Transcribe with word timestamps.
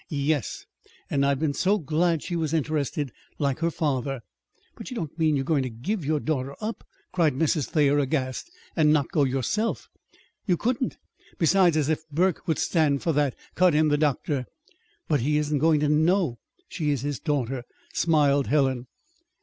"Yes. 0.09 0.65
And 1.11 1.23
I've 1.23 1.37
been 1.37 1.53
so 1.53 1.77
glad 1.77 2.23
she 2.23 2.35
was 2.35 2.55
interested 2.55 3.11
like 3.37 3.59
her 3.59 3.69
father." 3.69 4.21
"But 4.75 4.89
you 4.89 4.95
don't 4.95 5.15
mean 5.19 5.35
you're 5.35 5.45
going 5.45 5.61
to 5.61 5.69
give 5.69 6.03
your 6.03 6.19
daughter 6.19 6.55
up," 6.59 6.83
cried 7.11 7.35
Mrs. 7.35 7.67
Thayer, 7.69 7.99
aghast, 7.99 8.49
"and 8.75 8.91
not 8.91 9.11
go 9.11 9.25
yourself!" 9.25 9.89
"You 10.47 10.57
couldn't! 10.57 10.97
Besides, 11.37 11.77
as 11.77 11.87
if 11.87 12.09
Burke 12.09 12.47
would 12.47 12.57
stand 12.57 13.03
for 13.03 13.13
that," 13.13 13.35
cut 13.53 13.75
in 13.75 13.89
the 13.89 13.95
doctor. 13.97 14.47
"But 15.07 15.19
he 15.19 15.37
isn't 15.37 15.59
going 15.59 15.81
to 15.81 15.87
know 15.89 16.39
she 16.67 16.89
is 16.89 17.01
his 17.01 17.19
daughter," 17.19 17.63
smiled 17.93 18.47
Helen. 18.47 18.87